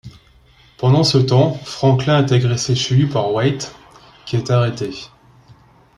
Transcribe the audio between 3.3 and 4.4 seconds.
Waite, qui